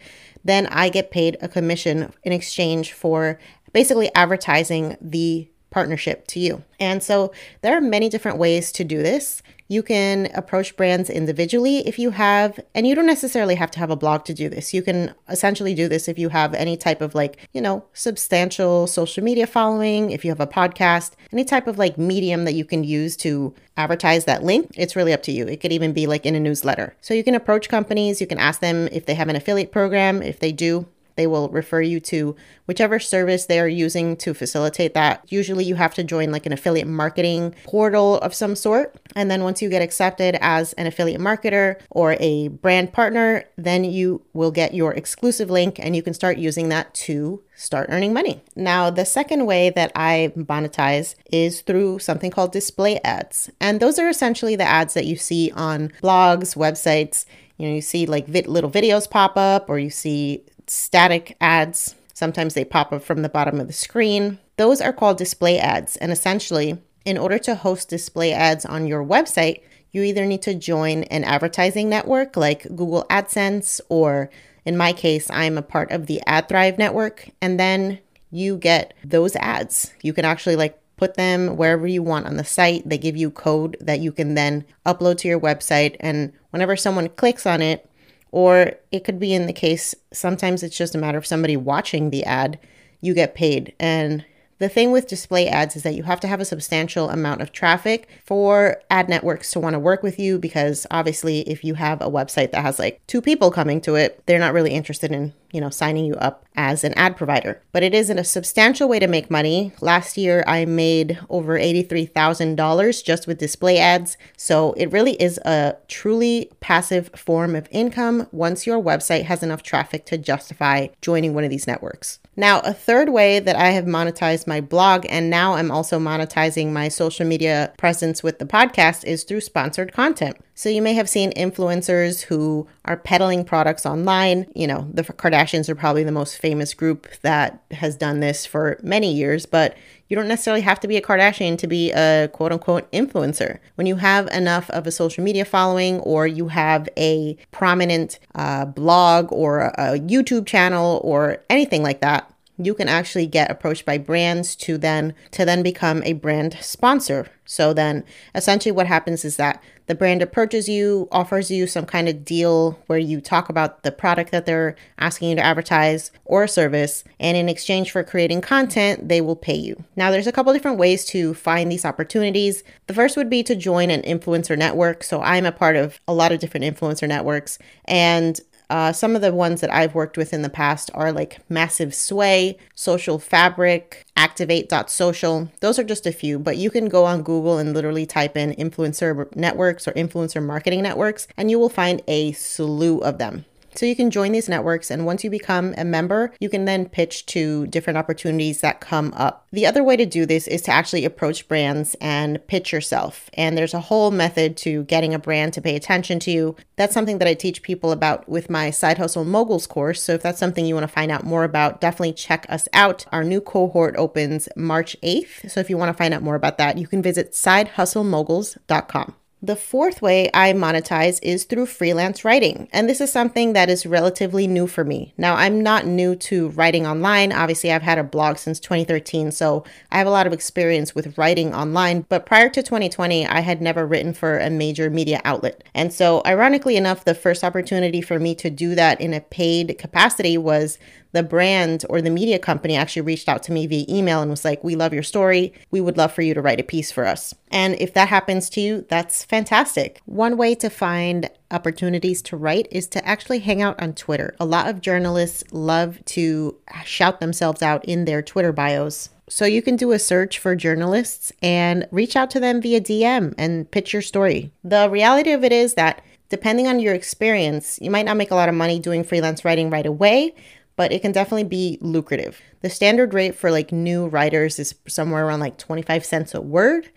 then 0.44 0.68
I 0.68 0.90
get 0.90 1.12
paid 1.12 1.38
a 1.42 1.48
commission 1.48 2.14
in 2.24 2.32
exchange 2.32 2.94
for 2.94 3.40
basically 3.74 4.14
advertising 4.16 4.98
the 5.02 5.50
partnership 5.70 6.28
to 6.28 6.40
you. 6.40 6.64
And 6.80 7.04
so 7.04 7.32
there 7.62 7.78
are 7.78 7.82
many 7.82 8.10
different 8.10 8.38
ways 8.38 8.72
to 8.74 8.84
do 8.84 9.02
this. 9.04 9.42
You 9.72 9.84
can 9.84 10.32
approach 10.34 10.76
brands 10.76 11.12
individually 11.12 11.88
if 11.88 12.00
you 12.00 12.10
have, 12.10 12.60
and 12.74 12.88
you 12.88 12.96
don't 12.96 13.06
necessarily 13.06 13.54
have 13.54 13.70
to 13.72 13.80
have 13.80 13.92
a 13.92 13.96
blog 13.96 14.26
to 14.26 14.34
do 14.34 14.50
this. 14.50 14.74
You 14.74 14.82
can 14.82 15.14
essentially 15.28 15.76
do 15.76 15.88
this 15.88 16.08
if 16.08 16.18
you 16.18 16.30
have 16.30 16.56
any 16.56 16.76
type 16.76 17.02
of 17.02 17.14
like, 17.14 17.38
you 17.54 17.62
know, 17.62 17.86
substantial 17.94 18.88
social 18.88 19.24
media 19.24 19.46
following, 19.46 20.10
if 20.10 20.26
you 20.26 20.32
have 20.32 20.40
a 20.40 20.48
podcast, 20.48 21.12
any 21.32 21.46
type 21.46 21.68
of 21.68 21.78
like 21.78 22.00
medium 22.00 22.46
that 22.46 22.56
you 22.56 22.66
can 22.66 22.84
use 22.84 23.16
to 23.18 23.54
advertise 23.78 24.26
that 24.26 24.44
link. 24.44 24.72
It's 24.76 24.96
really 24.96 25.14
up 25.14 25.22
to 25.24 25.32
you. 25.32 25.48
It 25.48 25.62
could 25.62 25.72
even 25.72 25.94
be 25.94 26.08
like 26.08 26.26
in 26.26 26.34
a 26.34 26.40
newsletter. 26.40 26.96
So 27.00 27.14
you 27.14 27.24
can 27.24 27.36
approach 27.36 27.70
companies, 27.70 28.20
you 28.20 28.26
can 28.26 28.40
ask 28.40 28.62
them 28.62 28.90
if 28.92 29.06
they 29.06 29.14
have 29.14 29.30
an 29.30 29.36
affiliate 29.36 29.72
program. 29.72 30.24
If 30.24 30.40
they 30.40 30.52
do, 30.52 30.88
they 31.16 31.28
will 31.28 31.50
refer 31.50 31.82
you 31.82 32.00
to 32.02 32.36
whichever 32.66 33.00
service 33.00 33.46
they 33.46 33.60
are 33.60 33.68
using 33.68 34.16
to 34.18 34.34
facilitate 34.34 34.94
that. 34.94 35.24
Usually, 35.28 35.66
you 35.66 35.76
have 35.76 35.94
to 35.96 36.04
join 36.04 36.32
like 36.32 36.46
an 36.46 36.54
affiliate 36.54 36.88
marketing 36.88 37.56
portal 37.64 38.20
of 38.20 38.34
some 38.34 38.56
sort. 38.56 38.96
And 39.16 39.30
then 39.30 39.44
once 39.44 39.62
you 39.62 39.70
get 39.70 39.82
accepted 39.82 40.38
as 40.42 40.74
an 40.74 40.88
affiliate 40.88 41.22
marketer 41.22 41.80
or 41.90 42.16
a 42.20 42.50
brand 42.50 42.94
partner, 42.94 43.44
then 43.58 43.84
you 43.84 44.22
will 44.34 44.52
get 44.52 44.74
your 44.74 44.94
exclusive 44.94 45.50
link 45.50 45.80
and 45.80 45.96
you 45.96 46.04
can 46.04 46.14
start 46.14 46.38
using 46.38 46.70
that 46.70 46.94
to 46.94 47.42
start 47.56 47.90
earning 47.90 48.14
money. 48.14 48.42
Now, 48.56 48.90
the 48.90 49.06
second 49.06 49.46
way 49.46 49.70
that 49.72 49.92
I 49.96 50.32
monetize 50.36 51.16
is 51.32 51.62
through 51.62 52.00
something 52.00 52.32
called 52.32 52.52
display 52.52 53.00
ads. 53.04 53.50
And 53.60 53.80
those 53.80 54.00
are 54.00 54.08
essentially 54.08 54.56
the 54.56 54.64
ads 54.64 54.94
that 54.94 55.06
you 55.06 55.18
see 55.18 55.52
on 55.56 55.92
blogs, 56.02 56.56
websites. 56.56 57.26
You 57.58 57.68
know, 57.68 57.76
you 57.76 57.82
see 57.82 58.06
like 58.06 58.28
little 58.30 58.72
videos 58.72 59.10
pop 59.10 59.36
up 59.36 59.70
or 59.70 59.78
you 59.78 59.90
see 59.90 60.44
static 60.70 61.36
ads. 61.42 61.96
Sometimes 62.14 62.54
they 62.54 62.66
pop 62.66 62.92
up 62.92 63.04
from 63.04 63.22
the 63.22 63.30
bottom 63.30 63.60
of 63.60 63.68
the 63.68 63.74
screen. 63.74 64.40
Those 64.58 64.82
are 64.82 64.94
called 64.94 65.18
display 65.18 65.58
ads. 65.58 65.96
And 65.98 66.12
essentially, 66.12 66.78
in 67.06 67.18
order 67.18 67.40
to 67.40 67.56
host 67.56 67.90
display 67.90 68.34
ads 68.34 68.66
on 68.66 68.88
your 68.88 69.04
website, 69.04 69.62
you 69.92 70.04
either 70.04 70.26
need 70.26 70.42
to 70.44 70.54
join 70.54 71.04
an 71.06 71.24
advertising 71.24 71.90
network 71.90 72.38
like 72.38 72.64
Google 72.64 73.06
AdSense, 73.10 73.82
or 73.90 74.30
in 74.66 74.78
my 74.78 74.94
case, 74.94 75.32
I'm 75.32 75.58
a 75.58 75.64
part 75.64 75.92
of 75.92 76.06
the 76.06 76.22
AdThrive 76.28 76.78
network, 76.78 77.30
and 77.42 77.60
then 77.60 78.00
you 78.30 78.58
get 78.58 78.94
those 79.04 79.36
ads. 79.38 79.92
You 80.04 80.14
can 80.14 80.26
actually 80.26 80.56
like 80.56 80.80
put 80.98 81.16
them 81.16 81.56
wherever 81.56 81.88
you 81.88 82.04
want 82.04 82.28
on 82.28 82.38
the 82.38 82.44
site. 82.44 82.88
They 82.88 82.98
give 82.98 83.18
you 83.18 83.32
code 83.32 83.78
that 83.80 84.02
you 84.02 84.12
can 84.12 84.36
then 84.36 84.66
upload 84.86 85.18
to 85.20 85.28
your 85.28 85.40
website, 85.40 85.96
and 86.02 86.34
whenever 86.52 86.76
someone 86.76 87.10
clicks 87.10 87.46
on 87.48 87.62
it, 87.62 87.89
or 88.32 88.74
it 88.92 89.04
could 89.04 89.20
be 89.20 89.34
in 89.34 89.48
the 89.48 89.54
case 89.54 89.96
sometimes 90.12 90.64
it's 90.64 90.78
just 90.78 90.96
a 90.96 90.98
matter 90.98 91.18
of 91.18 91.26
somebody 91.26 91.58
watching 91.58 92.10
the 92.10 92.24
ad, 92.24 92.60
you 93.02 93.14
get 93.14 93.36
paid. 93.36 93.74
And 93.80 94.26
the 94.60 94.70
thing 94.70 94.92
with 94.92 95.08
display 95.08 95.48
ads 95.48 95.76
is 95.76 95.84
that 95.84 95.96
you 95.96 96.04
have 96.04 96.20
to 96.20 96.28
have 96.28 96.42
a 96.42 96.46
substantial 96.46 97.10
amount 97.10 97.42
of 97.42 97.52
traffic 97.52 98.10
for 98.26 98.82
ad 98.90 99.08
networks 99.08 99.52
to 99.52 99.60
want 99.60 99.74
to 99.74 99.80
work 99.80 100.04
with 100.04 100.20
you 100.20 100.38
because 100.38 100.86
obviously 100.92 101.42
if 101.42 101.64
you 101.64 101.76
have 101.76 102.02
a 102.02 102.10
website 102.10 102.52
that 102.52 102.62
has 102.62 102.78
like 102.78 103.00
two 103.08 103.22
people 103.22 103.52
coming 103.52 103.80
to 103.82 103.96
it, 103.96 104.22
they're 104.26 104.38
not 104.38 104.54
really 104.54 104.72
interested 104.72 105.12
in, 105.12 105.34
you 105.52 105.62
know, 105.62 105.70
signing 105.70 106.06
you 106.06 106.16
up 106.16 106.46
as 106.56 106.84
an 106.84 106.94
ad 106.96 107.16
provider. 107.16 107.62
But 107.72 107.84
it 107.84 107.94
isn't 107.94 108.20
a 108.20 108.24
substantial 108.24 108.90
way 108.90 109.00
to 109.00 109.08
make 109.08 109.32
money. 109.32 109.72
Last 109.82 110.18
year 110.18 110.44
I 110.46 110.66
made 110.66 111.20
over 111.30 111.58
$83,000 111.58 113.04
just 113.04 113.28
with 113.28 113.38
display 113.38 113.78
ads. 113.78 114.18
So 114.38 114.74
it 114.74 114.92
really 114.92 115.14
is 115.22 115.38
a 115.46 115.78
truly 115.88 116.52
passive 116.60 117.10
form 117.16 117.56
of 117.56 117.68
income 117.72 118.28
once 118.32 118.68
your 118.68 118.82
website 118.82 119.24
has 119.24 119.44
enough 119.44 119.64
traffic 119.64 120.06
to 120.08 120.18
justify 120.18 120.88
joining 121.02 121.34
one 121.34 121.44
of 121.44 121.50
these 121.50 121.68
networks. 121.68 122.20
Now, 122.36 122.62
a 122.62 122.74
third 122.74 123.10
way 123.10 123.40
that 123.40 123.58
I 123.58 123.72
have 123.72 123.84
monetized 123.84 124.48
my 124.48 124.62
blog, 124.62 125.06
and 125.10 125.30
now 125.30 125.56
I'm 125.56 125.72
also 125.72 126.00
monetizing 126.00 126.72
my 126.72 126.88
social 126.88 127.26
media 127.26 127.74
presence 127.78 128.24
with 128.24 128.40
the 128.40 128.46
podcast, 128.46 129.04
is 129.04 129.26
through 129.26 129.42
sponsored 129.42 129.92
content. 129.92 130.38
So 130.60 130.68
you 130.68 130.82
may 130.82 130.92
have 130.92 131.08
seen 131.08 131.32
influencers 131.38 132.24
who 132.24 132.68
are 132.84 132.98
peddling 132.98 133.46
products 133.46 133.86
online. 133.86 134.46
You 134.54 134.68
know, 134.68 134.90
the 134.94 135.04
Kardashians 135.04 135.70
are 135.70 135.76
probably 135.76 136.04
the 136.04 136.12
most 136.12 136.38
famous 136.38 136.74
group 136.74 137.08
that 137.22 137.64
has 137.72 137.96
done 137.96 138.20
this 138.20 138.46
for 138.46 138.78
many 138.84 139.14
years, 139.14 139.46
but 139.46 139.78
you 140.10 140.18
don't 140.18 140.28
necessarily 140.28 140.60
have 140.60 140.82
to 140.82 140.88
be 140.90 140.98
a 140.98 141.02
Kardashian 141.02 141.58
to 141.60 141.68
be 141.68 141.94
a 141.94 142.30
quote 142.34 142.52
unquote 142.52 142.92
influencer. 142.92 143.60
When 143.76 143.88
you 143.88 143.96
have 143.96 144.28
enough 144.34 144.70
of 144.72 144.86
a 144.86 144.92
social 144.92 145.24
media 145.24 145.46
following 145.46 146.02
or 146.02 146.28
you 146.28 146.50
have 146.50 146.90
a 146.98 147.38
prominent 147.52 148.20
uh, 148.36 148.66
blog 148.66 149.32
or 149.32 149.62
a 149.78 149.98
YouTube 149.98 150.46
channel 150.46 151.00
or 151.06 151.42
anything 151.50 151.84
like 151.84 152.02
that, 152.02 152.30
you 152.58 152.74
can 152.74 152.90
actually 152.90 153.26
get 153.26 153.50
approached 153.50 153.86
by 153.86 153.98
brands 153.98 154.56
to 154.58 154.78
then 154.78 155.14
to 155.32 155.46
then 155.46 155.64
become 155.64 156.04
a 156.04 156.12
brand 156.14 156.58
sponsor. 156.60 157.28
So 157.46 157.74
then 157.74 158.04
essentially 158.36 158.74
what 158.74 158.88
happens 158.88 159.24
is 159.24 159.38
that 159.38 159.64
the 159.90 159.96
brand 159.96 160.22
approaches 160.22 160.70
you, 160.70 161.08
offers 161.12 161.50
you 161.50 161.66
some 161.66 161.86
kind 161.86 162.08
of 162.08 162.24
deal 162.24 162.80
where 162.86 163.00
you 163.00 163.20
talk 163.20 163.50
about 163.50 163.82
the 163.82 163.92
product 163.92 164.32
that 164.32 164.46
they're 164.46 164.76
asking 165.00 165.30
you 165.30 165.36
to 165.36 165.44
advertise 165.44 166.12
or 166.26 166.44
a 166.44 166.48
service, 166.48 167.04
and 167.20 167.36
in 167.36 167.50
exchange 167.50 167.90
for 167.90 168.04
creating 168.04 168.40
content, 168.40 169.10
they 169.10 169.20
will 169.20 169.36
pay 169.36 169.56
you. 169.56 169.84
Now, 169.96 170.12
there's 170.12 170.28
a 170.28 170.32
couple 170.32 170.54
different 170.54 170.78
ways 170.78 171.06
to 171.06 171.34
find 171.34 171.72
these 171.72 171.86
opportunities. 171.86 172.64
The 172.86 172.94
first 172.94 173.18
would 173.18 173.32
be 173.32 173.42
to 173.42 173.56
join 173.56 173.90
an 173.90 174.04
influencer 174.04 174.56
network. 174.56 175.04
So 175.04 175.22
I'm 175.22 175.48
a 175.48 175.52
part 175.52 175.76
of 175.76 176.00
a 176.08 176.14
lot 176.14 176.32
of 176.32 176.40
different 176.40 176.68
influencer 176.68 177.08
networks, 177.08 177.58
and 177.86 178.40
uh, 178.70 178.92
some 178.92 179.16
of 179.16 179.22
the 179.22 179.34
ones 179.34 179.62
that 179.62 179.74
I've 179.74 179.96
worked 179.96 180.18
with 180.18 180.34
in 180.34 180.42
the 180.42 180.50
past 180.50 180.92
are 180.94 181.12
like 181.12 181.40
Massive 181.50 181.94
Sway, 181.96 182.58
Social 182.76 183.18
Fabric, 183.18 184.06
Activate.social. 184.16 185.52
Those 185.60 185.80
are 185.80 185.84
just 185.84 186.06
a 186.06 186.12
few, 186.12 186.38
but 186.40 186.58
you 186.58 186.70
can 186.70 186.88
go 186.90 187.06
on 187.06 187.24
Google 187.24 187.58
and 187.58 187.74
literally 187.74 188.06
type 188.06 188.38
in 188.38 188.54
influencer 188.54 189.36
networks 189.36 189.88
or 189.88 189.92
influencer 189.94 190.44
marketing 190.44 190.84
networks, 190.84 191.28
and 191.38 191.50
you 191.50 191.58
will 191.58 191.70
find 191.70 192.02
a 192.08 192.32
slew 192.34 193.00
of 193.00 193.18
them. 193.18 193.46
So 193.76 193.86
you 193.86 193.96
can 193.96 194.12
join 194.12 194.32
these 194.32 194.50
networks, 194.50 194.92
and 194.92 195.06
once 195.06 195.24
you 195.24 195.30
become 195.30 195.74
a 195.78 195.86
member, 195.86 196.34
you 196.40 196.50
can 196.50 196.66
then 196.66 196.90
pitch 196.90 197.26
to 197.28 197.68
different 197.68 197.98
opportunities 197.98 198.62
that 198.62 198.82
come 198.82 199.14
up. 199.16 199.48
The 199.52 199.66
other 199.66 199.84
way 199.84 199.96
to 199.96 200.06
do 200.06 200.26
this 200.26 200.48
is 200.48 200.62
to 200.64 200.72
actually 200.72 201.06
approach 201.06 201.48
brands 201.48 201.96
and 202.02 202.46
pitch 202.48 202.72
yourself. 202.72 203.30
And 203.34 203.58
there's 203.58 203.74
a 203.74 203.80
whole 203.80 204.12
method 204.12 204.58
to 204.58 204.84
getting 204.84 205.14
a 205.14 205.20
brand 205.20 205.54
to 205.54 205.62
pay 205.62 205.76
attention 205.76 206.20
to 206.20 206.32
you. 206.32 206.56
That's 206.76 206.94
something 206.94 207.18
that 207.20 207.28
I 207.28 207.34
teach 207.34 207.62
people 207.62 207.92
about 207.92 208.28
with 208.28 208.50
my 208.50 208.70
Side 208.70 208.98
Hustle 208.98 209.26
Moguls 209.26 209.68
course. 209.68 210.02
So 210.02 210.14
if 210.14 210.22
that's 210.22 210.40
something 210.40 210.66
you 210.66 210.76
want 210.76 210.88
to 210.88 210.94
find 210.94 211.12
out 211.12 211.24
more 211.24 211.44
about, 211.44 211.82
definitely 211.82 212.14
check 212.14 212.46
us 212.50 212.68
out. 212.74 213.06
Our 213.12 213.24
new 213.24 213.42
cohort 213.42 213.96
opens 213.98 214.50
March 214.56 214.96
8th. 215.02 215.50
So 215.50 215.60
if 215.60 215.70
you 215.70 215.78
want 215.78 215.90
to 215.90 215.98
find 215.98 216.14
out 216.14 216.24
more 216.24 216.36
about 216.36 216.58
that, 216.58 216.78
you 216.78 216.88
can 216.88 217.02
visit 217.02 217.32
sidehustlemoguls.com. 217.34 219.16
The 219.42 219.56
fourth 219.56 220.02
way 220.02 220.30
I 220.34 220.52
monetize 220.52 221.18
is 221.24 221.46
through 221.46 221.68
freelance 221.68 222.26
writing. 222.26 222.68
And 222.74 222.90
this 222.90 223.00
is 223.00 223.10
something 223.10 223.54
that 223.54 223.70
is 223.70 223.86
relatively 223.86 224.48
new 224.48 224.68
for 224.68 224.84
me. 224.84 225.14
Now, 225.18 225.36
I'm 225.36 225.64
not 225.64 225.86
new 225.86 226.18
to 226.18 226.50
writing 226.50 226.86
online. 226.86 227.32
Obviously, 227.32 227.72
I've 227.72 227.82
had 227.82 227.98
a 227.98 228.04
blog 228.04 228.38
since 228.38 228.60
2013, 228.60 229.32
so 229.32 229.64
I 229.94 229.98
have 229.98 230.08
a 230.08 230.12
lot 230.12 230.28
of 230.28 230.34
experience 230.34 230.94
with 230.94 231.18
writing 231.18 231.56
online. 231.56 232.06
But 232.10 232.26
prior 232.26 232.50
to 232.50 232.62
2020, 232.62 233.28
I 233.28 233.40
had 233.40 233.62
never 233.62 233.88
written 233.88 234.14
for 234.14 234.38
a 234.38 234.50
major 234.50 234.90
media 234.90 235.22
outlet. 235.24 235.64
And 235.74 235.94
so, 235.94 236.22
ironically 236.26 236.76
enough, 236.76 237.06
the 237.06 237.16
first 237.16 237.46
opportunity 237.46 238.02
for 238.02 238.20
me 238.20 238.36
to 238.36 238.50
do 238.50 238.76
that 238.76 239.00
in 239.00 239.14
a 239.14 239.22
paid 239.22 239.78
capacity 239.78 240.38
was 240.38 240.78
the 241.12 241.24
brand 241.24 241.86
or 241.90 242.02
the 242.02 242.10
media 242.10 242.38
company 242.38 242.76
actually 242.76 243.02
reached 243.02 243.28
out 243.28 243.42
to 243.44 243.52
me 243.52 243.66
via 243.66 243.86
email 243.90 244.22
and 244.22 244.30
was 244.30 244.46
like, 244.46 244.64
We 244.64 244.76
love 244.76 244.94
your 244.94 245.04
story. 245.04 245.54
We 245.72 245.82
would 245.82 245.98
love 245.98 246.14
for 246.14 246.22
you 246.22 246.34
to 246.34 246.42
write 246.42 246.60
a 246.60 246.64
piece 246.64 246.92
for 246.92 247.06
us. 247.06 247.34
And 247.52 247.76
if 247.76 247.94
that 247.94 248.10
happens 248.10 248.50
to 248.52 248.62
you, 248.62 248.86
that's 248.90 249.24
fantastic. 249.30 250.02
One 250.06 250.36
way 250.36 250.56
to 250.56 250.70
find 250.70 251.30
opportunities 251.52 252.22
to 252.24 252.38
write 252.38 252.68
is 252.72 252.88
to 252.88 253.08
actually 253.08 253.40
hang 253.40 253.62
out 253.62 253.82
on 253.82 253.94
Twitter. 253.94 254.36
A 254.40 254.46
lot 254.46 254.68
of 254.68 254.82
journalists 254.82 255.44
love 255.52 256.04
to 256.06 256.58
shout 256.84 257.20
themselves 257.20 257.62
out 257.62 257.86
in 257.86 258.06
their 258.06 258.22
Twitter 258.22 258.52
bios. 258.52 259.10
So 259.30 259.46
you 259.46 259.62
can 259.62 259.76
do 259.76 259.92
a 259.92 260.00
search 260.00 260.40
for 260.40 260.56
journalists 260.56 261.32
and 261.42 261.88
reach 261.92 262.16
out 262.16 262.32
to 262.32 262.40
them 262.40 262.62
via 262.62 262.82
DM 262.82 263.36
and 263.38 263.70
pitch 263.70 263.94
your 263.94 264.02
story. 264.02 264.52
The 264.64 264.90
reality 264.90 265.32
of 265.32 265.44
it 265.44 265.52
is 265.52 265.76
that 265.76 266.04
depending 266.30 266.68
on 266.68 266.80
your 266.80 266.96
experience, 266.96 267.78
you 267.80 267.92
might 267.92 268.06
not 268.06 268.18
make 268.18 268.32
a 268.32 268.36
lot 268.36 268.50
of 268.50 268.56
money 268.56 268.80
doing 268.80 269.04
freelance 269.04 269.46
writing 269.46 269.70
right 269.70 269.86
away, 269.86 270.34
but 270.76 270.92
it 270.92 271.04
can 271.04 271.12
definitely 271.12 271.44
be 271.44 271.78
lucrative. 271.82 272.42
The 272.62 272.70
standard 272.70 273.14
rate 273.14 273.36
for 273.36 273.52
like 273.52 273.72
new 273.72 274.08
writers 274.08 274.58
is 274.58 274.74
somewhere 274.88 275.28
around 275.28 275.42
like 275.42 275.58
25 275.58 276.04
cents 276.04 276.34
a 276.34 276.42
word. 276.42 276.90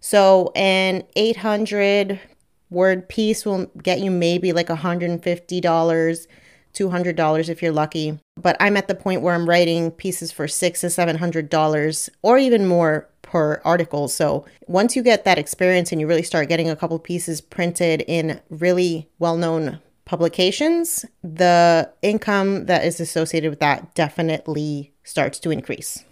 So 0.00 0.50
an 0.56 1.04
800 1.14 2.18
word 2.70 3.08
piece 3.08 3.44
will 3.44 3.66
get 3.82 4.00
you 4.00 4.10
maybe 4.10 4.52
like 4.52 4.68
$150, 4.68 6.26
$200 6.72 7.48
if 7.48 7.62
you're 7.62 7.72
lucky. 7.72 8.18
But 8.36 8.56
I'm 8.60 8.76
at 8.76 8.88
the 8.88 8.94
point 8.94 9.22
where 9.22 9.34
I'm 9.34 9.48
writing 9.48 9.90
pieces 9.90 10.32
for 10.32 10.48
six 10.48 10.80
to 10.80 10.86
$700 10.86 12.08
or 12.22 12.38
even 12.38 12.66
more 12.66 13.08
per 13.22 13.60
article. 13.64 14.08
So 14.08 14.46
once 14.66 14.96
you 14.96 15.02
get 15.02 15.24
that 15.24 15.38
experience 15.38 15.92
and 15.92 16.00
you 16.00 16.06
really 16.06 16.22
start 16.22 16.48
getting 16.48 16.70
a 16.70 16.76
couple 16.76 16.98
pieces 16.98 17.40
printed 17.40 18.02
in 18.06 18.40
really 18.48 19.08
well 19.18 19.36
known 19.36 19.80
publications, 20.04 21.04
the 21.22 21.92
income 22.02 22.66
that 22.66 22.84
is 22.84 22.98
associated 22.98 23.50
with 23.50 23.60
that 23.60 23.94
definitely 23.94 24.92
starts 25.04 25.38
to 25.40 25.50
increase. 25.50 26.04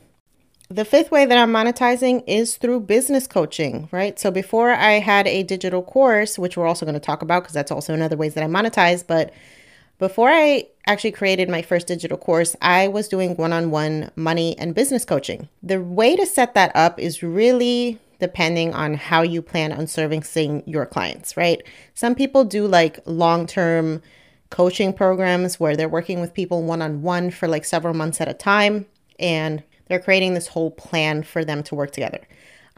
The 0.70 0.84
fifth 0.84 1.10
way 1.10 1.25
that 1.25 1.38
I'm 1.38 1.50
monetizing 1.50 2.25
is 2.26 2.58
through 2.58 2.80
business 2.80 3.26
coaching, 3.26 3.88
right? 3.90 4.18
So 4.18 4.30
before 4.30 4.70
I 4.70 4.98
had 4.98 5.26
a 5.26 5.42
digital 5.42 5.82
course, 5.82 6.38
which 6.38 6.58
we're 6.58 6.66
also 6.66 6.84
going 6.84 6.92
to 6.92 7.00
talk 7.00 7.22
about 7.22 7.42
because 7.42 7.54
that's 7.54 7.72
also 7.72 7.94
another 7.94 8.18
ways 8.18 8.34
that 8.34 8.44
I 8.44 8.48
monetize, 8.48 9.02
but 9.06 9.32
before 9.98 10.28
I 10.28 10.66
actually 10.87 11.12
created 11.12 11.48
my 11.48 11.62
first 11.62 11.87
digital 11.87 12.18
course, 12.18 12.54
I 12.60 12.87
was 12.87 13.08
doing 13.08 13.34
one-on-one 13.37 14.10
money 14.14 14.58
and 14.58 14.75
business 14.75 15.06
coaching. 15.06 15.48
The 15.62 15.82
way 15.82 16.16
to 16.16 16.26
set 16.26 16.52
that 16.52 16.70
up 16.76 17.00
is 17.00 17.22
really 17.22 17.98
depending 18.20 18.75
on 18.75 18.92
how 18.92 19.22
you 19.22 19.40
plan 19.40 19.72
on 19.72 19.87
servicing 19.87 20.62
your 20.66 20.84
clients, 20.84 21.34
right? 21.34 21.62
Some 21.94 22.14
people 22.14 22.44
do 22.44 22.66
like 22.66 23.00
long 23.06 23.46
term 23.46 24.02
coaching 24.50 24.92
programs 24.92 25.58
where 25.58 25.76
they're 25.76 25.88
working 25.88 26.20
with 26.20 26.34
people 26.34 26.62
one 26.62 26.82
on 26.82 27.00
one 27.00 27.30
for 27.30 27.48
like 27.48 27.64
several 27.64 27.94
months 27.94 28.20
at 28.20 28.28
a 28.28 28.34
time 28.34 28.84
and 29.18 29.62
they're 29.88 29.99
creating 29.99 30.35
this 30.35 30.49
whole 30.49 30.71
plan 30.71 31.23
for 31.23 31.45
them 31.45 31.62
to 31.64 31.75
work 31.75 31.92
together. 31.92 32.21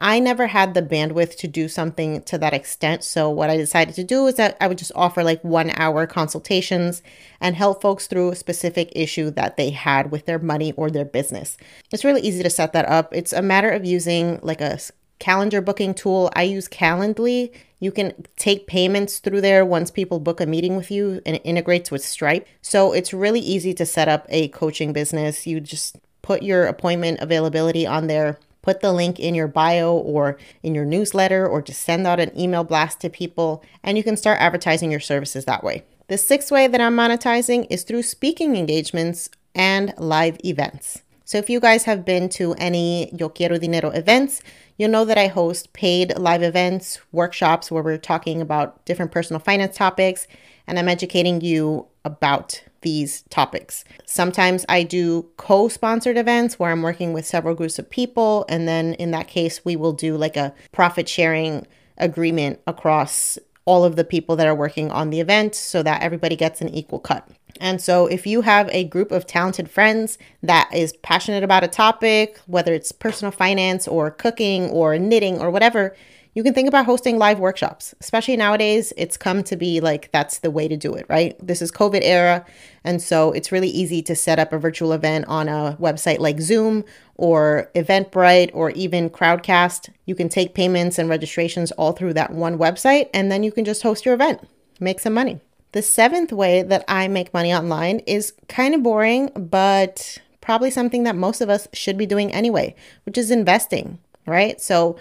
I 0.03 0.19
never 0.19 0.47
had 0.47 0.73
the 0.73 0.81
bandwidth 0.81 1.37
to 1.37 1.47
do 1.47 1.67
something 1.67 2.23
to 2.23 2.39
that 2.39 2.55
extent. 2.55 3.03
So, 3.03 3.29
what 3.29 3.51
I 3.51 3.57
decided 3.57 3.93
to 3.95 4.03
do 4.03 4.25
is 4.25 4.33
that 4.35 4.57
I 4.59 4.67
would 4.67 4.79
just 4.79 4.91
offer 4.95 5.23
like 5.23 5.43
one 5.43 5.69
hour 5.75 6.07
consultations 6.07 7.03
and 7.39 7.55
help 7.55 7.83
folks 7.83 8.07
through 8.07 8.31
a 8.31 8.35
specific 8.35 8.91
issue 8.95 9.29
that 9.31 9.57
they 9.57 9.69
had 9.69 10.11
with 10.11 10.25
their 10.25 10.39
money 10.39 10.71
or 10.71 10.89
their 10.89 11.05
business. 11.05 11.55
It's 11.91 12.03
really 12.03 12.21
easy 12.21 12.41
to 12.41 12.49
set 12.49 12.73
that 12.73 12.89
up. 12.89 13.13
It's 13.13 13.31
a 13.31 13.43
matter 13.43 13.69
of 13.69 13.85
using 13.85 14.39
like 14.41 14.59
a 14.59 14.79
calendar 15.19 15.61
booking 15.61 15.93
tool. 15.93 16.31
I 16.35 16.43
use 16.43 16.67
Calendly. 16.67 17.53
You 17.79 17.91
can 17.91 18.25
take 18.37 18.65
payments 18.65 19.19
through 19.19 19.41
there 19.41 19.63
once 19.63 19.91
people 19.91 20.19
book 20.19 20.41
a 20.41 20.47
meeting 20.47 20.75
with 20.75 20.89
you 20.89 21.21
and 21.27 21.35
it 21.35 21.43
integrates 21.45 21.91
with 21.91 22.03
Stripe. 22.03 22.47
So 22.63 22.91
it's 22.91 23.13
really 23.13 23.39
easy 23.39 23.73
to 23.75 23.85
set 23.85 24.07
up 24.07 24.25
a 24.29 24.47
coaching 24.47 24.93
business. 24.93 25.45
You 25.45 25.59
just 25.59 25.97
put 26.21 26.43
your 26.43 26.65
appointment 26.65 27.19
availability 27.19 27.85
on 27.85 28.07
there 28.07 28.37
put 28.61 28.81
the 28.81 28.93
link 28.93 29.19
in 29.19 29.35
your 29.35 29.47
bio 29.47 29.93
or 29.93 30.37
in 30.63 30.75
your 30.75 30.85
newsletter 30.85 31.47
or 31.47 31.61
just 31.61 31.81
send 31.81 32.05
out 32.05 32.19
an 32.19 32.37
email 32.39 32.63
blast 32.63 32.99
to 33.01 33.09
people 33.09 33.63
and 33.83 33.97
you 33.97 34.03
can 34.03 34.17
start 34.17 34.39
advertising 34.39 34.91
your 34.91 34.99
services 34.99 35.45
that 35.45 35.63
way. 35.63 35.83
The 36.07 36.17
sixth 36.17 36.51
way 36.51 36.67
that 36.67 36.81
I'm 36.81 36.95
monetizing 36.95 37.67
is 37.69 37.83
through 37.83 38.03
speaking 38.03 38.55
engagements 38.55 39.29
and 39.55 39.93
live 39.97 40.37
events. 40.43 41.03
So 41.25 41.37
if 41.37 41.49
you 41.49 41.59
guys 41.59 41.85
have 41.85 42.03
been 42.03 42.27
to 42.29 42.53
any 42.55 43.13
Yo 43.15 43.29
Quiero 43.29 43.57
Dinero 43.57 43.89
events, 43.91 44.41
you'll 44.77 44.91
know 44.91 45.05
that 45.05 45.17
I 45.17 45.27
host 45.27 45.71
paid 45.71 46.17
live 46.17 46.43
events, 46.43 46.99
workshops 47.13 47.71
where 47.71 47.81
we're 47.81 47.97
talking 47.97 48.41
about 48.41 48.83
different 48.83 49.13
personal 49.13 49.39
finance 49.39 49.77
topics, 49.77 50.27
and 50.67 50.77
I'm 50.77 50.89
educating 50.89 51.39
you 51.39 51.87
about 52.03 52.61
these 52.81 53.23
topics. 53.29 53.83
Sometimes 54.05 54.65
I 54.67 54.83
do 54.83 55.27
co 55.37 55.67
sponsored 55.67 56.17
events 56.17 56.59
where 56.59 56.71
I'm 56.71 56.81
working 56.81 57.13
with 57.13 57.25
several 57.25 57.55
groups 57.55 57.79
of 57.79 57.89
people. 57.89 58.45
And 58.49 58.67
then 58.67 58.93
in 58.95 59.11
that 59.11 59.27
case, 59.27 59.63
we 59.63 59.75
will 59.75 59.93
do 59.93 60.17
like 60.17 60.37
a 60.37 60.53
profit 60.71 61.07
sharing 61.07 61.67
agreement 61.97 62.59
across 62.67 63.37
all 63.65 63.83
of 63.83 63.95
the 63.95 64.03
people 64.03 64.35
that 64.35 64.47
are 64.47 64.55
working 64.55 64.91
on 64.91 65.11
the 65.11 65.19
event 65.19 65.55
so 65.55 65.83
that 65.83 66.01
everybody 66.01 66.35
gets 66.35 66.61
an 66.61 66.69
equal 66.69 66.99
cut. 66.99 67.27
And 67.59 67.79
so, 67.79 68.07
if 68.07 68.25
you 68.25 68.41
have 68.41 68.69
a 68.71 68.85
group 68.85 69.11
of 69.11 69.27
talented 69.27 69.69
friends 69.69 70.17
that 70.41 70.69
is 70.73 70.93
passionate 71.03 71.43
about 71.43 71.63
a 71.63 71.67
topic, 71.67 72.39
whether 72.47 72.73
it's 72.73 72.91
personal 72.91 73.31
finance 73.31 73.87
or 73.87 74.09
cooking 74.09 74.69
or 74.69 74.97
knitting 74.97 75.39
or 75.39 75.51
whatever, 75.51 75.95
you 76.33 76.43
can 76.43 76.53
think 76.53 76.67
about 76.67 76.85
hosting 76.85 77.17
live 77.17 77.39
workshops. 77.39 77.93
Especially 77.99 78.37
nowadays, 78.37 78.93
it's 78.95 79.17
come 79.17 79.43
to 79.43 79.55
be 79.55 79.81
like 79.81 80.11
that's 80.11 80.39
the 80.39 80.51
way 80.51 80.67
to 80.67 80.77
do 80.77 80.93
it, 80.93 81.05
right? 81.09 81.35
This 81.45 81.61
is 81.61 81.71
COVID 81.71 82.01
era. 82.03 82.45
And 82.83 83.01
so, 83.01 83.31
it's 83.31 83.51
really 83.51 83.69
easy 83.69 84.01
to 84.03 84.15
set 84.15 84.39
up 84.39 84.53
a 84.53 84.57
virtual 84.57 84.93
event 84.93 85.25
on 85.27 85.47
a 85.47 85.77
website 85.79 86.19
like 86.19 86.39
Zoom 86.39 86.85
or 87.15 87.69
Eventbrite 87.75 88.51
or 88.53 88.71
even 88.71 89.09
Crowdcast. 89.09 89.89
You 90.05 90.15
can 90.15 90.29
take 90.29 90.55
payments 90.55 90.97
and 90.97 91.09
registrations 91.09 91.71
all 91.73 91.91
through 91.91 92.13
that 92.13 92.31
one 92.31 92.57
website, 92.57 93.09
and 93.13 93.31
then 93.31 93.43
you 93.43 93.51
can 93.51 93.65
just 93.65 93.83
host 93.83 94.05
your 94.05 94.13
event, 94.15 94.47
make 94.79 94.99
some 94.99 95.13
money. 95.13 95.39
The 95.73 95.81
seventh 95.81 96.33
way 96.33 96.63
that 96.63 96.83
I 96.87 97.07
make 97.07 97.33
money 97.33 97.53
online 97.53 97.99
is 97.99 98.33
kind 98.49 98.75
of 98.75 98.83
boring, 98.83 99.29
but 99.35 100.17
probably 100.41 100.71
something 100.71 101.03
that 101.03 101.15
most 101.15 101.39
of 101.39 101.49
us 101.49 101.67
should 101.71 101.97
be 101.97 102.05
doing 102.05 102.33
anyway, 102.33 102.75
which 103.05 103.17
is 103.17 103.31
investing, 103.31 103.99
right? 104.25 104.59
So, 104.59 104.97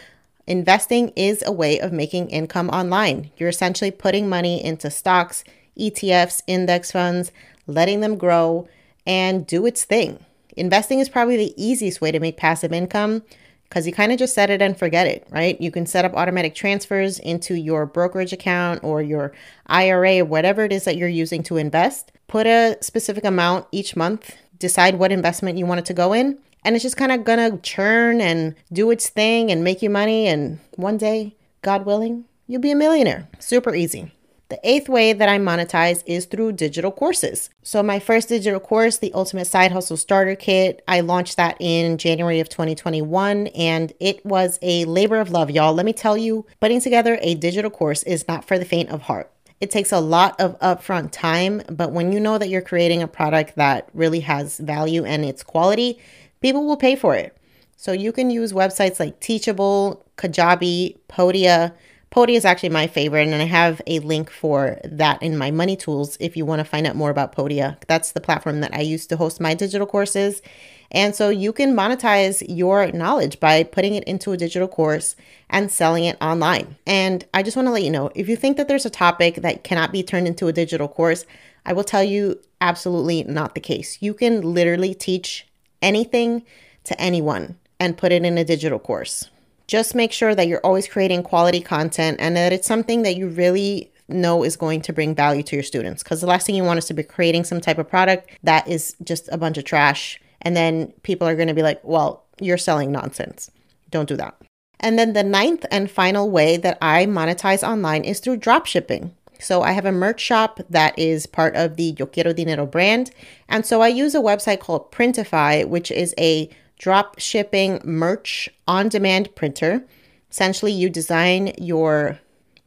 investing 0.47 1.11
is 1.17 1.43
a 1.47 1.53
way 1.53 1.79
of 1.79 1.93
making 1.93 2.31
income 2.31 2.69
online. 2.71 3.31
You're 3.37 3.49
essentially 3.49 3.91
putting 3.91 4.29
money 4.29 4.63
into 4.65 4.91
stocks, 4.91 5.45
ETFs, 5.79 6.43
index 6.47 6.93
funds, 6.93 7.33
letting 7.67 8.01
them 8.01 8.17
grow 8.17 8.69
and 9.07 9.47
do 9.47 9.67
its 9.67 9.85
thing. 9.85 10.25
Investing 10.57 10.99
is 10.99 11.09
probably 11.09 11.37
the 11.37 11.55
easiest 11.57 12.01
way 12.01 12.11
to 12.13 12.21
make 12.21 12.37
passive 12.37 12.73
income 12.73 13.23
because 13.71 13.87
you 13.87 13.93
kind 13.93 14.11
of 14.11 14.19
just 14.19 14.35
set 14.35 14.51
it 14.51 14.61
and 14.61 14.77
forget 14.77 15.07
it, 15.07 15.27
right? 15.31 15.61
You 15.61 15.71
can 15.71 15.87
set 15.87 16.05
up 16.05 16.15
automatic 16.15 16.57
transfers 16.57 17.21
into 17.21 17.55
your 17.55 17.87
brokerage 17.87 18.33
account 18.33 18.83
or 18.83 19.01
your 19.01 19.33
IRA 19.67 20.25
whatever 20.25 20.65
it 20.65 20.73
is 20.73 20.85
that 20.85 20.97
you're 20.97 21.09
using 21.09 21.45
to 21.45 21.57
invest. 21.57 22.11
Put 22.27 22.49
a 22.49 22.77
specific 22.81 23.25
amount 23.25 23.67
each 23.71 23.95
month, 23.95 24.37
decide 24.59 24.97
what 24.97 25.13
investment 25.13 25.57
you 25.57 25.67
want 25.67 25.79
it 25.79 25.87
to 25.87 25.95
go 25.95 26.13
in, 26.13 26.39
and 26.65 26.75
it's 26.75 26.83
just 26.83 26.97
kind 26.97 27.13
of 27.13 27.25
gonna 27.25 27.59
churn 27.59 28.21
and 28.21 28.55
do 28.73 28.91
its 28.91 29.09
thing 29.09 29.51
and 29.51 29.65
make 29.65 29.83
you 29.83 29.91
money. 29.91 30.27
And 30.27 30.59
one 30.77 30.97
day, 30.97 31.35
God 31.63 31.87
willing, 31.87 32.25
you'll 32.47 32.61
be 32.61 32.71
a 32.71 32.77
millionaire. 32.77 33.29
Super 33.39 33.75
easy. 33.75 34.13
The 34.51 34.59
eighth 34.69 34.89
way 34.89 35.13
that 35.13 35.29
I 35.29 35.39
monetize 35.39 36.03
is 36.07 36.25
through 36.25 36.53
digital 36.53 36.91
courses. 36.91 37.51
So, 37.63 37.85
my 37.85 38.01
first 38.01 38.29
digital 38.29 38.59
course, 38.59 38.99
the 38.99 39.13
Ultimate 39.15 39.45
Side 39.45 39.71
Hustle 39.71 39.97
Starter 39.97 40.35
Kit, 40.35 40.83
I 40.89 41.03
launched 41.03 41.37
that 41.37 41.57
in 41.61 41.99
January 41.99 42.41
of 42.41 42.49
2021, 42.49 43.47
and 43.49 43.93
it 44.01 44.27
was 44.27 44.59
a 44.61 44.85
labor 44.87 45.21
of 45.21 45.31
love, 45.31 45.53
y'all. 45.53 45.73
Let 45.73 45.87
me 45.87 45.93
tell 45.93 46.17
you, 46.17 46.47
putting 46.59 46.81
together 46.81 47.17
a 47.23 47.37
digital 47.37 47.71
course 47.71 48.03
is 48.03 48.27
not 48.27 48.45
for 48.45 48.59
the 48.59 48.65
faint 48.65 48.89
of 48.89 49.03
heart. 49.03 49.31
It 49.61 49.71
takes 49.71 49.93
a 49.93 50.01
lot 50.01 50.41
of 50.41 50.59
upfront 50.59 51.13
time, 51.13 51.63
but 51.71 51.93
when 51.93 52.11
you 52.11 52.19
know 52.19 52.37
that 52.37 52.49
you're 52.49 52.61
creating 52.61 53.03
a 53.03 53.07
product 53.07 53.55
that 53.55 53.89
really 53.95 54.21
has 54.21 54.59
value 54.59 55.05
and 55.05 55.25
its 55.25 55.45
quality, 55.45 56.01
people 56.41 56.67
will 56.67 56.77
pay 56.77 56.97
for 56.97 57.15
it. 57.15 57.37
So, 57.77 57.93
you 57.93 58.13
can 58.13 58.31
use 58.31 58.53
websites 58.53 59.01
like 59.01 59.21
Teachable, 59.21 60.05
Kajabi, 60.17 60.99
Podia 61.09 61.73
Podia 62.11 62.35
is 62.35 62.45
actually 62.45 62.71
my 62.71 62.89
favorite, 62.89 63.29
and 63.29 63.41
I 63.41 63.45
have 63.45 63.81
a 63.87 64.01
link 64.01 64.31
for 64.31 64.81
that 64.85 65.23
in 65.23 65.39
my 65.39 65.53
money 65.53 65.77
tools 65.77 66.17
if 66.19 66.37
you 66.37 66.45
want 66.45 66.59
to 66.59 66.65
find 66.65 66.85
out 66.85 66.97
more 66.97 67.11
about 67.11 67.35
Podia. 67.37 67.77
That's 67.87 68.11
the 68.11 68.21
platform 68.21 68.61
that 68.63 68.75
I 68.75 68.81
use 68.81 69.07
to 69.09 69.17
host 69.17 69.41
my 69.41 69.55
digital 69.55 69.87
courses. 69.87 70.43
And 70.91 71.15
so 71.15 71.29
you 71.29 71.53
can 71.53 71.73
monetize 71.73 72.43
your 72.49 72.91
knowledge 72.91 73.39
by 73.39 73.63
putting 73.63 73.95
it 73.95 74.03
into 74.05 74.33
a 74.33 74.37
digital 74.37 74.67
course 74.67 75.15
and 75.49 75.71
selling 75.71 76.05
it 76.05 76.17
online. 76.21 76.77
And 76.85 77.25
I 77.33 77.45
just 77.45 77.57
want 77.57 77.67
to 77.67 77.73
let 77.73 77.85
you 77.85 77.93
know 77.93 78.11
if 78.17 78.29
you 78.29 78.35
think 78.35 78.57
that 78.57 78.67
there's 78.67 78.87
a 78.87 78.91
topic 78.91 79.37
that 79.37 79.63
cannot 79.63 79.93
be 79.93 80.03
turned 80.03 80.27
into 80.27 80.49
a 80.49 80.53
digital 80.53 80.89
course, 80.89 81.25
I 81.65 81.75
will 81.75 81.85
tell 81.85 82.03
you 82.03 82.41
absolutely 82.61 83.23
not 83.23 83.55
the 83.55 83.61
case. 83.61 83.99
You 84.01 84.15
can 84.15 84.41
literally 84.41 84.95
teach 84.95 85.47
anything 85.83 86.45
to 86.85 87.01
anyone 87.01 87.57
and 87.79 87.99
put 87.99 88.13
it 88.13 88.25
in 88.25 88.39
a 88.39 88.45
digital 88.45 88.79
course 88.79 89.31
just 89.71 89.95
make 89.95 90.11
sure 90.11 90.35
that 90.35 90.49
you're 90.49 90.67
always 90.67 90.89
creating 90.89 91.23
quality 91.23 91.61
content 91.61 92.17
and 92.21 92.37
that 92.37 92.53
it's 92.53 92.67
something 92.67 93.03
that 93.03 93.15
you 93.17 93.29
really 93.29 93.93
know 94.09 94.43
is 94.43 94.57
going 94.57 94.81
to 94.83 94.93
bring 94.93 95.15
value 95.15 95.45
to 95.45 95.55
your 95.55 95.63
students. 95.63 96.03
Because 96.03 96.21
the 96.21 96.27
last 96.27 96.45
thing 96.45 96.57
you 96.57 96.65
want 96.65 96.79
is 96.79 96.87
to 96.87 96.95
be 96.95 97.05
creating 97.05 97.45
some 97.45 97.61
type 97.61 97.79
of 97.79 97.89
product 97.89 98.31
that 98.43 98.67
is 98.67 98.97
just 99.05 99.29
a 99.31 99.39
bunch 99.39 99.59
of 99.59 99.65
trash. 99.65 100.21
And 100.43 100.57
then 100.57 100.93
people 101.05 101.29
are 101.29 101.37
going 101.37 101.47
to 101.47 101.55
be 101.55 101.63
like, 101.63 101.81
well, 101.85 102.25
you're 102.41 102.59
selling 102.59 102.91
nonsense. 102.91 103.49
Don't 103.91 104.09
do 104.09 104.17
that. 104.17 104.35
And 104.81 104.99
then 104.99 105.13
the 105.13 105.23
ninth 105.23 105.65
and 105.71 105.89
final 105.89 106.29
way 106.31 106.57
that 106.57 106.79
I 106.83 107.07
monetize 107.07 107.67
online 107.67 108.03
is 108.03 108.19
through 108.19 108.39
drop 108.39 108.67
shipping. 108.67 109.15
So 109.41 109.63
I 109.63 109.73
have 109.73 109.87
a 109.87 109.93
merch 109.93 110.21
shop 110.21 110.61
that 110.69 110.99
is 110.99 111.27
part 111.27 111.57
of 111.57 111.77
the 111.77 111.95
Yo 111.99 112.07
Quiero 112.07 112.33
Dinero 112.33 112.67
brand. 112.67 113.11
And 113.49 113.65
so 113.65 113.81
I 113.81 113.89
use 113.89 114.15
a 114.15 114.21
website 114.21 114.61
called 114.61 114.93
Printify, 114.93 115.67
which 115.67 115.91
is 115.91 116.15
a 116.19 116.51
drop 116.79 117.19
shipping 117.19 117.81
merch 117.85 118.49
on 118.67 118.89
demand 118.89 119.35
printer. 119.35 119.85
Essentially, 120.31 120.73
you 120.73 120.89
design 120.89 121.53
your 121.59 122.19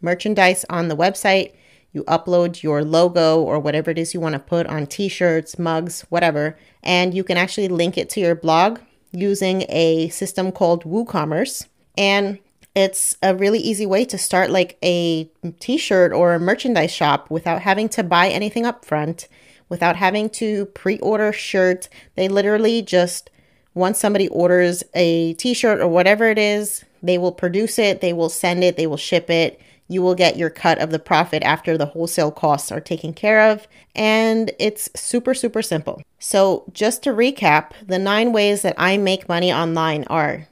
merchandise 0.02 0.66
on 0.70 0.88
the 0.88 0.98
website, 0.98 1.54
you 1.94 2.04
upload 2.06 2.62
your 2.62 2.84
logo 2.84 3.42
or 3.42 3.60
whatever 3.60 3.92
it 3.92 3.98
is 3.98 4.14
you 4.14 4.20
want 4.20 4.34
to 4.34 4.40
put 4.40 4.68
on 4.68 4.86
t 4.86 5.08
shirts, 5.08 5.58
mugs, 5.58 6.02
whatever, 6.10 6.58
and 6.82 7.14
you 7.14 7.24
can 7.24 7.38
actually 7.38 7.68
link 7.68 7.98
it 7.98 8.10
to 8.10 8.20
your 8.20 8.36
blog 8.36 8.80
using 9.12 9.64
a 9.70 10.10
system 10.10 10.52
called 10.52 10.84
WooCommerce. 10.84 11.68
And 11.98 12.40
it's 12.76 13.18
a 13.22 13.36
really 13.36 13.60
easy 13.60 13.86
way 13.86 14.06
to 14.06 14.18
start 14.18 14.50
like 14.50 14.78
a 14.84 15.30
t-shirt 15.60 16.12
or 16.12 16.34
a 16.34 16.40
merchandise 16.40 16.92
shop 16.92 17.30
without 17.30 17.62
having 17.62 17.88
to 17.90 18.04
buy 18.04 18.30
anything 18.30 18.66
up 18.66 18.84
front, 18.84 19.28
without 19.70 19.96
having 19.96 20.30
to 20.32 20.66
pre-order 20.68 21.32
shirts. 21.32 21.90
They 22.16 22.28
literally 22.28 22.82
just 22.82 23.30
once 23.76 24.00
somebody 24.00 24.28
orders 24.30 24.84
a 24.94 25.34
t 25.34 25.54
shirt 25.54 25.82
or 25.82 25.88
whatever 25.88 26.26
it 26.26 26.38
is, 26.38 26.84
they 27.02 27.18
will 27.18 27.32
produce 27.32 27.78
it, 27.78 28.02
they 28.02 28.14
will 28.14 28.30
send 28.30 28.64
it, 28.64 28.78
they 28.78 28.88
will 28.88 28.98
ship 28.98 29.30
it. 29.30 29.60
You 29.88 30.02
will 30.02 30.16
get 30.16 30.38
your 30.38 30.50
cut 30.50 30.80
of 30.80 30.92
the 30.92 31.00
profit 31.00 31.44
after 31.44 31.78
the 31.78 31.88
wholesale 31.88 32.32
costs 32.32 32.72
are 32.72 32.80
taken 32.80 33.14
care 33.14 33.52
of. 33.52 33.68
And 33.94 34.52
it's 34.58 34.90
super, 34.96 35.34
super 35.34 35.62
simple. 35.62 36.02
So, 36.20 36.64
just 36.72 37.04
to 37.04 37.10
recap, 37.12 37.72
the 37.86 38.00
nine 38.00 38.32
ways 38.32 38.62
that 38.62 38.76
I 38.78 38.98
make 38.98 39.28
money 39.28 39.52
online 39.52 40.06
are 40.06 40.48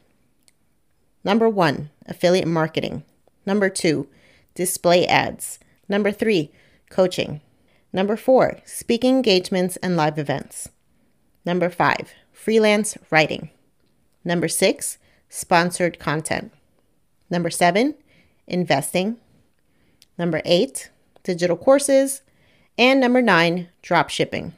number 1.23 1.47
one, 1.49 1.89
affiliate 2.05 2.47
marketing. 2.47 3.03
Number 3.45 3.69
two, 3.69 4.07
display 4.55 5.05
ads. 5.07 5.59
Number 5.87 6.11
three, 6.11 6.51
coaching. 6.89 7.41
Number 7.93 8.15
four, 8.15 8.59
speaking 8.65 9.15
engagements 9.15 9.77
and 9.77 9.97
live 9.97 10.17
events. 10.17 10.69
Number 11.45 11.69
five, 11.69 12.13
freelance 12.31 12.97
writing. 13.09 13.49
Number 14.23 14.47
six, 14.47 14.97
sponsored 15.29 15.99
content. 15.99 16.51
Number 17.29 17.49
seven, 17.49 17.95
investing. 18.47 19.17
Number 20.17 20.41
eight, 20.45 20.89
digital 21.23 21.57
courses. 21.57 22.21
And 22.77 22.99
number 22.99 23.21
nine, 23.21 23.69
drop 23.81 24.09
shipping. 24.09 24.53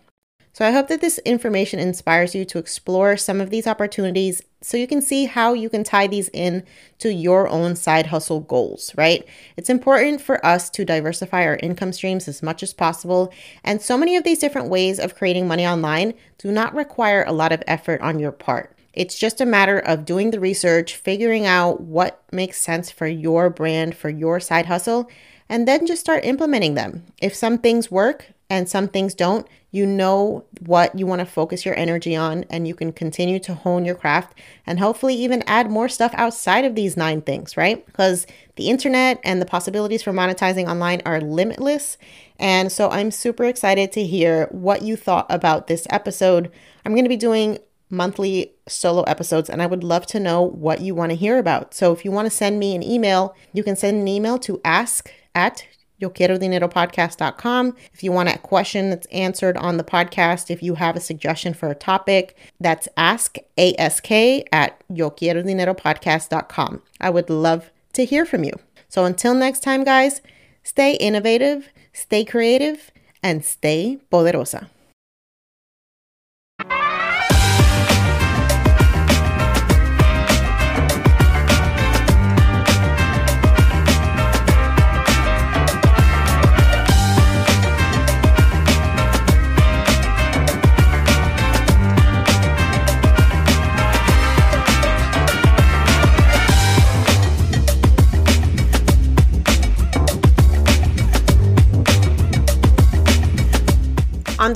So 0.54 0.68
I 0.68 0.72
hope 0.72 0.88
that 0.89 1.02
this 1.02 1.18
information 1.26 1.80
inspires 1.80 2.36
you 2.36 2.46
to 2.46 2.60
explore 2.60 3.18
some 3.18 3.42
of 3.42 3.50
these 3.50 3.66
opportunities 3.66 4.44
so 4.62 4.78
you 4.78 4.86
can 4.86 5.02
see 5.02 5.26
how 5.26 5.54
you 5.54 5.68
can 5.68 5.84
tie 5.84 6.06
these 6.06 6.30
in 6.30 6.63
to 7.00 7.12
your 7.12 7.48
own 7.48 7.76
side 7.76 8.06
hustle 8.06 8.39
goals, 8.39 8.94
right? 8.96 9.28
It's 9.58 9.72
important 9.72 10.22
for 10.22 10.46
us 10.46 10.70
to 10.70 10.86
diversify 10.86 11.44
our 11.44 11.58
income 11.63 11.92
streams 11.92 12.28
as 12.28 12.44
much 12.44 12.62
as 12.62 12.72
possible. 12.72 13.34
And 13.63 13.82
so 13.82 13.98
many 13.98 14.16
of 14.16 14.24
these 14.24 14.38
different 14.38 14.70
ways 14.70 15.00
of 15.00 15.16
creating 15.16 15.48
money 15.48 15.66
online 15.66 16.13
do 16.38 16.52
not 16.52 16.76
require 16.76 17.24
a 17.24 17.34
lot 17.34 17.52
of 17.52 17.63
effort 17.66 18.00
on 18.02 18.20
your 18.20 18.32
part. 18.32 18.78
It's 18.94 19.18
just 19.18 19.42
a 19.42 19.48
matter 19.48 19.80
of 19.80 20.06
doing 20.06 20.30
the 20.30 20.39
research, 20.39 20.96
figuring 20.96 21.48
out 21.48 21.82
what 21.82 22.22
makes 22.32 22.62
sense 22.62 22.92
for 22.92 23.08
your 23.08 23.50
brand, 23.50 23.98
for 23.98 24.10
your 24.10 24.39
side 24.39 24.68
hustle, 24.68 25.10
and 25.50 25.68
then 25.68 25.88
just 25.88 26.02
start 26.02 26.24
implementing 26.24 26.76
them. 26.76 27.06
If 27.20 27.34
some 27.34 27.58
things 27.58 27.89
work, 27.89 28.33
and 28.54 28.70
some 28.70 28.88
things 28.88 29.16
don't, 29.16 29.48
you 29.72 29.84
know 29.84 30.46
what 30.60 30.98
you 30.98 31.08
want 31.08 31.20
to 31.20 31.26
focus 31.26 31.66
your 31.66 31.76
energy 31.76 32.16
on, 32.16 32.46
and 32.52 32.68
you 32.68 32.76
can 32.76 32.94
continue 32.94 33.39
to 33.39 33.56
hone 33.56 33.84
your 33.84 33.96
craft 33.96 34.38
and 34.68 34.80
hopefully 34.80 35.16
even 35.16 35.44
add 35.48 35.72
more 35.72 35.89
stuff 35.89 36.13
outside 36.13 36.63
of 36.63 36.76
these 36.76 36.96
nine 36.96 37.22
things, 37.24 37.58
right? 37.58 37.84
Because 37.88 38.28
the 38.56 38.70
internet 38.70 39.20
and 39.24 39.42
the 39.42 39.48
possibilities 39.48 40.04
for 40.04 40.13
monetizing 40.13 40.70
online 40.70 41.02
are 41.04 41.20
limitless. 41.20 41.98
And 42.39 42.72
so 42.72 42.92
I'm 42.92 43.10
super 43.10 43.46
excited 43.46 43.92
to 43.94 44.04
hear 44.04 44.48
what 44.52 44.84
you 44.84 44.96
thought 44.96 45.26
about 45.30 45.66
this 45.66 45.88
episode. 45.89 46.52
I'm 46.86 46.94
going 46.94 47.06
to 47.06 47.10
be 47.10 47.18
doing 47.18 47.58
monthly 47.89 48.54
solo 48.68 49.02
episodes 49.04 49.50
and 49.50 49.62
I 49.62 49.68
would 49.68 49.84
love 49.84 50.06
to 50.08 50.20
know 50.20 50.42
what 50.42 50.82
you 50.82 50.94
want 50.94 51.12
to 51.12 51.16
hear 51.16 51.39
about. 51.39 51.74
So 51.74 51.92
if 51.92 52.06
you 52.06 52.12
want 52.12 52.28
to 52.28 52.32
send 52.32 52.60
me 52.60 52.76
an 52.76 52.84
email, 52.84 53.36
you 53.54 53.63
can 53.63 53.76
send 53.76 53.98
an 53.98 54.08
email 54.08 54.38
to 54.39 54.62
ask 54.63 55.12
at 55.34 55.66
yo 56.04 56.10
quiero 56.10 56.38
dinero 56.38 56.68
podcast.com. 56.68 57.76
If 57.94 58.04
you 58.04 58.12
want 58.12 58.28
a 58.28 58.38
question 58.38 58.89
that's 58.89 59.08
answered 59.08 59.56
on 59.56 59.78
the 59.78 59.86
podcast, 59.86 60.52
if 60.52 60.62
you 60.62 60.76
have 60.76 60.98
a 60.98 61.00
suggestion 61.00 61.54
for 61.54 61.70
a 61.70 61.76
topic, 61.76 62.36
that's 62.60 62.89
ask 62.98 63.38
ask 63.58 64.08
at 64.52 64.84
yo 64.89 65.10
quiero 65.10 65.42
dinero 65.42 65.74
podcast.com. 65.74 66.82
I 67.00 67.10
would 67.10 67.30
love 67.30 67.72
to 67.94 68.04
hear 68.04 68.26
from 68.26 68.44
you. 68.44 68.54
So 68.89 69.06
until 69.06 69.34
next 69.34 69.62
time, 69.62 69.86
guys, 69.86 70.22
stay 70.62 70.96
innovative, 70.96 71.70
stay 71.94 72.26
creative, 72.26 72.92
and 73.24 73.46
stay 73.46 74.00
poderosa. 74.12 74.68